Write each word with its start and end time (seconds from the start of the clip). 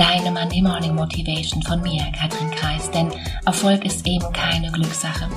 deine 0.00 0.30
Monday 0.30 0.62
Morning 0.62 0.94
Motivation 0.94 1.62
von 1.62 1.82
mir, 1.82 2.02
Katrin 2.18 2.50
Kreis, 2.52 2.90
denn 2.90 3.12
Erfolg 3.44 3.84
ist 3.84 4.06
eben 4.06 4.32
keine 4.32 4.72
Glückssache. 4.72 5.28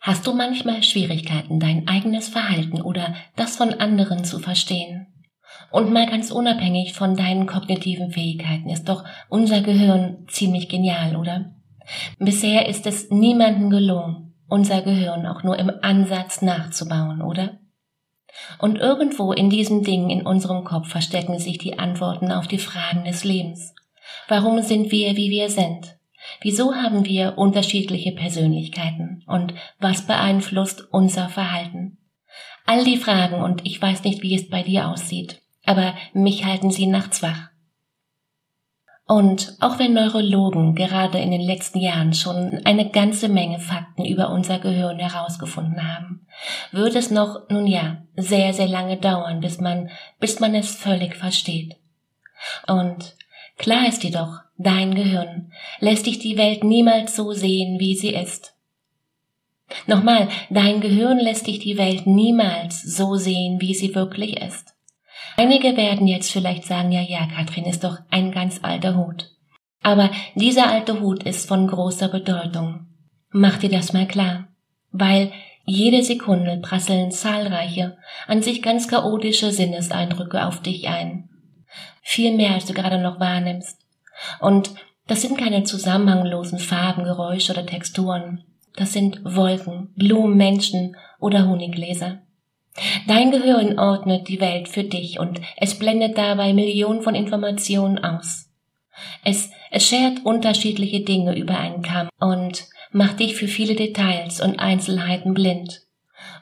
Hast 0.00 0.26
du 0.26 0.34
manchmal 0.34 0.82
Schwierigkeiten, 0.82 1.60
dein 1.60 1.86
eigenes 1.86 2.26
Verhalten 2.26 2.82
oder 2.82 3.14
das 3.36 3.56
von 3.56 3.72
anderen 3.74 4.24
zu 4.24 4.40
verstehen? 4.40 5.06
Und 5.70 5.92
mal 5.92 6.06
ganz 6.06 6.32
unabhängig 6.32 6.94
von 6.94 7.14
deinen 7.14 7.46
kognitiven 7.46 8.10
Fähigkeiten 8.10 8.68
ist 8.68 8.88
doch 8.88 9.04
unser 9.28 9.60
Gehirn 9.60 10.26
ziemlich 10.26 10.68
genial, 10.68 11.14
oder? 11.14 11.54
Bisher 12.18 12.68
ist 12.68 12.84
es 12.88 13.10
niemandem 13.10 13.70
gelungen, 13.70 14.34
unser 14.48 14.82
Gehirn 14.82 15.24
auch 15.24 15.44
nur 15.44 15.56
im 15.56 15.70
Ansatz 15.82 16.42
nachzubauen, 16.42 17.22
oder? 17.22 17.60
Und 18.58 18.78
irgendwo 18.78 19.32
in 19.32 19.50
diesem 19.50 19.82
Ding 19.82 20.10
in 20.10 20.26
unserem 20.26 20.64
Kopf 20.64 20.88
verstecken 20.88 21.38
sich 21.38 21.58
die 21.58 21.78
Antworten 21.78 22.32
auf 22.32 22.46
die 22.46 22.58
Fragen 22.58 23.04
des 23.04 23.24
Lebens. 23.24 23.74
Warum 24.28 24.62
sind 24.62 24.90
wir, 24.90 25.16
wie 25.16 25.30
wir 25.30 25.50
sind? 25.50 25.96
Wieso 26.40 26.74
haben 26.74 27.04
wir 27.04 27.38
unterschiedliche 27.38 28.12
Persönlichkeiten? 28.12 29.22
Und 29.26 29.54
was 29.78 30.06
beeinflusst 30.06 30.86
unser 30.92 31.28
Verhalten? 31.28 31.98
All 32.66 32.84
die 32.84 32.98
Fragen, 32.98 33.42
und 33.42 33.66
ich 33.66 33.80
weiß 33.80 34.04
nicht, 34.04 34.22
wie 34.22 34.34
es 34.34 34.48
bei 34.48 34.62
dir 34.62 34.88
aussieht, 34.88 35.40
aber 35.64 35.94
mich 36.12 36.44
halten 36.44 36.70
sie 36.70 36.86
nachts 36.86 37.22
wach. 37.22 37.48
Und 39.10 39.56
auch 39.58 39.80
wenn 39.80 39.94
Neurologen 39.94 40.76
gerade 40.76 41.18
in 41.18 41.32
den 41.32 41.40
letzten 41.40 41.80
Jahren 41.80 42.14
schon 42.14 42.60
eine 42.64 42.90
ganze 42.90 43.28
Menge 43.28 43.58
Fakten 43.58 44.04
über 44.04 44.30
unser 44.30 44.60
Gehirn 44.60 45.00
herausgefunden 45.00 45.82
haben, 45.82 46.28
wird 46.70 46.94
es 46.94 47.10
noch, 47.10 47.48
nun 47.48 47.66
ja, 47.66 48.04
sehr, 48.14 48.52
sehr 48.52 48.68
lange 48.68 48.98
dauern, 48.98 49.40
bis 49.40 49.58
man, 49.58 49.90
bis 50.20 50.38
man 50.38 50.54
es 50.54 50.76
völlig 50.76 51.16
versteht. 51.16 51.74
Und 52.68 53.16
klar 53.58 53.88
ist 53.88 54.04
jedoch, 54.04 54.42
dein 54.58 54.94
Gehirn 54.94 55.50
lässt 55.80 56.06
dich 56.06 56.20
die 56.20 56.38
Welt 56.38 56.62
niemals 56.62 57.16
so 57.16 57.32
sehen, 57.32 57.80
wie 57.80 57.96
sie 57.96 58.14
ist. 58.14 58.54
Nochmal, 59.88 60.28
dein 60.50 60.80
Gehirn 60.80 61.18
lässt 61.18 61.48
dich 61.48 61.58
die 61.58 61.78
Welt 61.78 62.06
niemals 62.06 62.80
so 62.82 63.16
sehen, 63.16 63.60
wie 63.60 63.74
sie 63.74 63.92
wirklich 63.92 64.40
ist. 64.40 64.76
Einige 65.36 65.76
werden 65.76 66.06
jetzt 66.06 66.30
vielleicht 66.30 66.64
sagen, 66.64 66.92
ja, 66.92 67.00
ja, 67.00 67.26
Katrin 67.34 67.64
ist 67.64 67.84
doch 67.84 67.98
ein 68.10 68.32
ganz 68.32 68.60
alter 68.62 68.96
Hut. 68.96 69.30
Aber 69.82 70.10
dieser 70.34 70.70
alte 70.70 71.00
Hut 71.00 71.22
ist 71.22 71.48
von 71.48 71.66
großer 71.66 72.08
Bedeutung. 72.08 72.86
Mach 73.30 73.58
dir 73.58 73.70
das 73.70 73.92
mal 73.92 74.06
klar. 74.06 74.48
Weil 74.92 75.32
jede 75.64 76.02
Sekunde 76.02 76.58
prasseln 76.58 77.12
zahlreiche, 77.12 77.96
an 78.26 78.42
sich 78.42 78.60
ganz 78.62 78.88
chaotische 78.88 79.52
Sinneseindrücke 79.52 80.46
auf 80.46 80.60
dich 80.60 80.88
ein. 80.88 81.28
Viel 82.02 82.36
mehr, 82.36 82.54
als 82.54 82.66
du 82.66 82.74
gerade 82.74 83.00
noch 83.00 83.20
wahrnimmst. 83.20 83.78
Und 84.40 84.70
das 85.06 85.22
sind 85.22 85.38
keine 85.38 85.64
zusammenhanglosen 85.64 86.58
Farben, 86.58 87.04
Geräusche 87.04 87.52
oder 87.52 87.66
Texturen. 87.66 88.44
Das 88.76 88.92
sind 88.92 89.20
Wolken, 89.24 89.92
Blumen, 89.96 90.36
Menschen 90.36 90.96
oder 91.18 91.46
Honiggläser. 91.46 92.22
Dein 93.06 93.30
Gehirn 93.30 93.78
ordnet 93.78 94.28
die 94.28 94.40
Welt 94.40 94.68
für 94.68 94.84
dich 94.84 95.18
und 95.18 95.40
es 95.56 95.78
blendet 95.78 96.16
dabei 96.16 96.52
Millionen 96.52 97.02
von 97.02 97.14
Informationen 97.14 97.98
aus. 97.98 98.50
Es, 99.24 99.50
es 99.70 99.86
schert 99.86 100.24
unterschiedliche 100.24 101.00
Dinge 101.00 101.36
über 101.36 101.58
einen 101.58 101.82
Kamm 101.82 102.08
und 102.18 102.66
macht 102.92 103.20
dich 103.20 103.34
für 103.34 103.48
viele 103.48 103.74
Details 103.74 104.40
und 104.40 104.58
Einzelheiten 104.58 105.34
blind. 105.34 105.82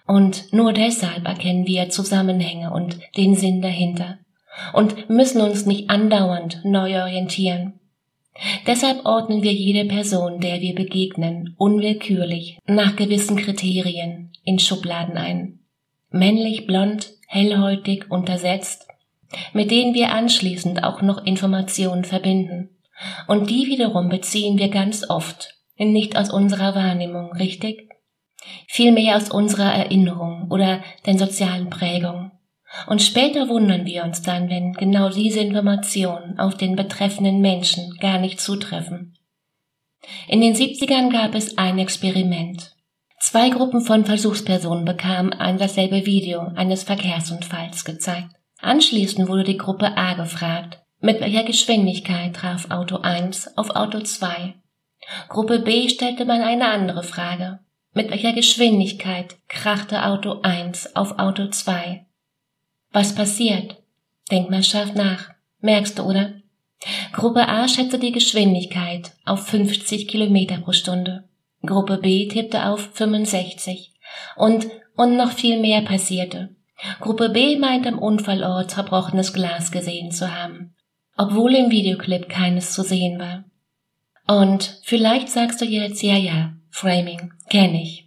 Und 0.06 0.52
nur 0.52 0.72
deshalb 0.72 1.26
erkennen 1.26 1.66
wir 1.66 1.90
Zusammenhänge 1.90 2.72
und 2.72 2.98
den 3.16 3.34
Sinn 3.34 3.60
dahinter 3.60 4.18
und 4.72 5.10
müssen 5.10 5.40
uns 5.40 5.66
nicht 5.66 5.90
andauernd 5.90 6.64
neu 6.64 7.02
orientieren. 7.02 7.74
Deshalb 8.66 9.04
ordnen 9.04 9.42
wir 9.42 9.52
jede 9.52 9.86
Person, 9.88 10.40
der 10.40 10.60
wir 10.60 10.74
begegnen, 10.74 11.54
unwillkürlich 11.58 12.58
nach 12.66 12.96
gewissen 12.96 13.36
Kriterien 13.36 14.30
in 14.44 14.58
Schubladen 14.58 15.16
ein 15.16 15.57
männlich 16.10 16.66
blond, 16.66 17.12
hellhäutig, 17.26 18.10
untersetzt, 18.10 18.86
mit 19.52 19.70
denen 19.70 19.94
wir 19.94 20.12
anschließend 20.12 20.84
auch 20.84 21.02
noch 21.02 21.24
Informationen 21.24 22.04
verbinden. 22.04 22.70
Und 23.26 23.50
die 23.50 23.66
wiederum 23.66 24.08
beziehen 24.08 24.58
wir 24.58 24.68
ganz 24.68 25.08
oft 25.08 25.54
nicht 25.76 26.16
aus 26.16 26.30
unserer 26.30 26.74
Wahrnehmung, 26.74 27.32
richtig? 27.32 27.88
Vielmehr 28.66 29.16
aus 29.16 29.30
unserer 29.30 29.72
Erinnerung 29.72 30.50
oder 30.50 30.82
den 31.06 31.18
sozialen 31.18 31.70
Prägungen. 31.70 32.32
Und 32.86 33.02
später 33.02 33.48
wundern 33.48 33.86
wir 33.86 34.04
uns 34.04 34.22
dann, 34.22 34.50
wenn 34.50 34.72
genau 34.72 35.08
diese 35.08 35.40
Informationen 35.40 36.38
auf 36.38 36.56
den 36.56 36.76
betreffenden 36.76 37.40
Menschen 37.40 37.96
gar 38.00 38.18
nicht 38.18 38.40
zutreffen. 38.40 39.16
In 40.26 40.40
den 40.40 40.54
70ern 40.54 41.10
gab 41.10 41.34
es 41.34 41.58
ein 41.58 41.78
Experiment. 41.78 42.74
Zwei 43.20 43.50
Gruppen 43.50 43.80
von 43.80 44.04
Versuchspersonen 44.04 44.84
bekamen 44.84 45.32
ein 45.32 45.58
dasselbe 45.58 46.06
Video 46.06 46.52
eines 46.54 46.84
Verkehrsunfalls 46.84 47.84
gezeigt. 47.84 48.30
Anschließend 48.60 49.28
wurde 49.28 49.44
die 49.44 49.56
Gruppe 49.56 49.96
A 49.96 50.14
gefragt, 50.14 50.78
mit 51.00 51.20
welcher 51.20 51.44
Geschwindigkeit 51.44 52.34
traf 52.34 52.70
Auto 52.70 52.98
1 52.98 53.56
auf 53.56 53.70
Auto 53.70 54.00
2. 54.00 54.54
Gruppe 55.28 55.60
B 55.60 55.88
stellte 55.88 56.24
man 56.24 56.42
eine 56.42 56.68
andere 56.68 57.02
Frage. 57.02 57.60
Mit 57.92 58.10
welcher 58.10 58.32
Geschwindigkeit 58.32 59.36
krachte 59.48 60.04
Auto 60.04 60.40
1 60.42 60.94
auf 60.96 61.18
Auto 61.18 61.48
2? 61.48 62.06
Was 62.92 63.14
passiert? 63.14 63.76
Denk 64.30 64.50
mal 64.50 64.62
scharf 64.62 64.94
nach. 64.94 65.30
Merkst 65.60 65.98
du, 65.98 66.04
oder? 66.04 66.34
Gruppe 67.12 67.48
A 67.48 67.66
schätzte 67.66 67.98
die 67.98 68.12
Geschwindigkeit 68.12 69.12
auf 69.24 69.46
50 69.46 70.06
Kilometer 70.06 70.58
pro 70.58 70.72
Stunde. 70.72 71.28
Gruppe 71.64 71.98
B 71.98 72.28
tippte 72.28 72.66
auf 72.66 72.90
65 72.92 73.92
und, 74.36 74.66
und 74.96 75.16
noch 75.16 75.32
viel 75.32 75.60
mehr 75.60 75.82
passierte. 75.82 76.50
Gruppe 77.00 77.30
B 77.30 77.56
meint 77.56 77.86
am 77.86 77.98
Unfallort 77.98 78.70
zerbrochenes 78.70 79.32
Glas 79.32 79.72
gesehen 79.72 80.12
zu 80.12 80.34
haben, 80.34 80.74
obwohl 81.16 81.54
im 81.54 81.70
Videoclip 81.70 82.28
keines 82.28 82.72
zu 82.72 82.82
sehen 82.82 83.18
war. 83.18 83.44
Und 84.28 84.80
vielleicht 84.84 85.28
sagst 85.28 85.60
du 85.60 85.64
jetzt, 85.64 86.02
ja, 86.02 86.16
ja, 86.16 86.52
Framing, 86.70 87.32
kenn 87.48 87.74
ich. 87.74 88.06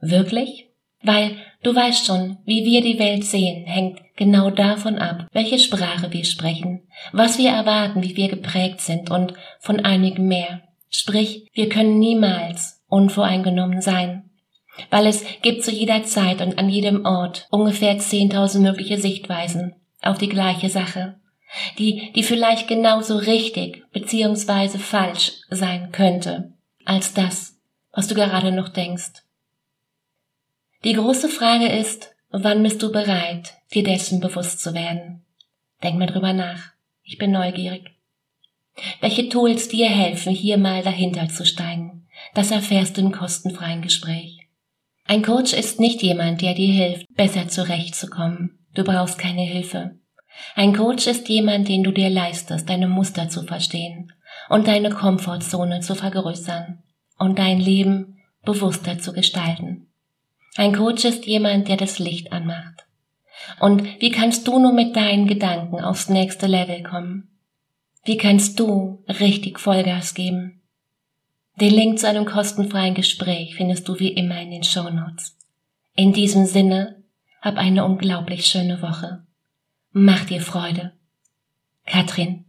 Wirklich? 0.00 0.68
Weil 1.02 1.36
du 1.62 1.74
weißt 1.74 2.06
schon, 2.06 2.38
wie 2.44 2.64
wir 2.64 2.82
die 2.82 2.98
Welt 2.98 3.24
sehen, 3.24 3.66
hängt 3.66 4.00
genau 4.16 4.50
davon 4.50 4.98
ab, 4.98 5.28
welche 5.32 5.58
Sprache 5.58 6.12
wir 6.12 6.24
sprechen, 6.24 6.82
was 7.12 7.38
wir 7.38 7.50
erwarten, 7.50 8.02
wie 8.02 8.16
wir 8.16 8.28
geprägt 8.28 8.80
sind 8.80 9.10
und 9.10 9.34
von 9.60 9.80
einigem 9.80 10.26
mehr. 10.26 10.62
Sprich, 10.90 11.46
wir 11.52 11.68
können 11.68 11.98
niemals 11.98 12.77
unvoreingenommen 12.88 13.80
sein. 13.80 14.30
Weil 14.90 15.06
es 15.06 15.24
gibt 15.42 15.64
zu 15.64 15.70
jeder 15.70 16.04
Zeit 16.04 16.40
und 16.40 16.58
an 16.58 16.68
jedem 16.68 17.04
Ort 17.04 17.46
ungefähr 17.50 17.98
10.000 17.98 18.60
mögliche 18.60 18.98
Sichtweisen 18.98 19.74
auf 20.02 20.18
die 20.18 20.28
gleiche 20.28 20.68
Sache, 20.68 21.16
die, 21.78 22.12
die 22.14 22.22
vielleicht 22.22 22.68
genauso 22.68 23.16
richtig 23.16 23.84
beziehungsweise 23.92 24.78
falsch 24.78 25.32
sein 25.50 25.90
könnte 25.92 26.52
als 26.84 27.12
das, 27.12 27.58
was 27.92 28.08
du 28.08 28.14
gerade 28.14 28.52
noch 28.52 28.68
denkst. 28.68 29.24
Die 30.84 30.92
große 30.92 31.28
Frage 31.28 31.66
ist, 31.66 32.14
wann 32.30 32.62
bist 32.62 32.82
du 32.82 32.92
bereit, 32.92 33.54
dir 33.74 33.82
dessen 33.82 34.20
bewusst 34.20 34.60
zu 34.60 34.74
werden? 34.74 35.24
Denk 35.82 35.98
mal 35.98 36.06
drüber 36.06 36.32
nach. 36.32 36.70
Ich 37.02 37.18
bin 37.18 37.32
neugierig. 37.32 37.90
Welche 39.00 39.28
Tools 39.28 39.68
dir 39.68 39.88
helfen, 39.88 40.32
hier 40.32 40.56
mal 40.56 40.82
dahinter 40.82 41.28
zu 41.28 41.44
steigen? 41.44 41.97
Das 42.34 42.50
erfährst 42.50 42.96
du 42.96 43.00
im 43.00 43.12
kostenfreien 43.12 43.82
Gespräch. 43.82 44.48
Ein 45.06 45.22
Coach 45.22 45.54
ist 45.54 45.80
nicht 45.80 46.02
jemand, 46.02 46.42
der 46.42 46.54
dir 46.54 46.72
hilft, 46.72 47.06
besser 47.14 47.48
zurechtzukommen. 47.48 48.58
Du 48.74 48.84
brauchst 48.84 49.18
keine 49.18 49.42
Hilfe. 49.42 49.98
Ein 50.54 50.74
Coach 50.74 51.06
ist 51.06 51.28
jemand, 51.28 51.68
den 51.68 51.82
du 51.82 51.90
dir 51.90 52.10
leistest, 52.10 52.68
deine 52.68 52.88
Muster 52.88 53.28
zu 53.28 53.42
verstehen 53.42 54.12
und 54.48 54.68
deine 54.68 54.90
Komfortzone 54.90 55.80
zu 55.80 55.94
vergrößern 55.94 56.82
und 57.18 57.38
dein 57.38 57.58
Leben 57.58 58.18
bewusster 58.44 58.98
zu 58.98 59.12
gestalten. 59.12 59.88
Ein 60.56 60.74
Coach 60.74 61.04
ist 61.04 61.26
jemand, 61.26 61.68
der 61.68 61.76
das 61.76 61.98
Licht 61.98 62.32
anmacht. 62.32 62.86
Und 63.60 63.84
wie 64.00 64.10
kannst 64.10 64.46
du 64.48 64.58
nur 64.58 64.72
mit 64.72 64.96
deinen 64.96 65.26
Gedanken 65.26 65.80
aufs 65.80 66.08
nächste 66.08 66.46
Level 66.46 66.82
kommen? 66.82 67.28
Wie 68.04 68.16
kannst 68.16 68.58
du 68.58 69.04
richtig 69.08 69.60
Vollgas 69.60 70.14
geben? 70.14 70.57
Den 71.60 71.74
Link 71.74 71.98
zu 71.98 72.06
einem 72.06 72.24
kostenfreien 72.24 72.94
Gespräch 72.94 73.56
findest 73.56 73.88
du 73.88 73.98
wie 73.98 74.12
immer 74.12 74.40
in 74.40 74.52
den 74.52 74.62
Shownotes. 74.62 75.36
In 75.96 76.12
diesem 76.12 76.46
Sinne, 76.46 77.02
hab 77.42 77.56
eine 77.56 77.84
unglaublich 77.84 78.46
schöne 78.46 78.80
Woche. 78.80 79.26
Mach 79.90 80.24
dir 80.24 80.40
Freude. 80.40 80.92
Katrin. 81.84 82.44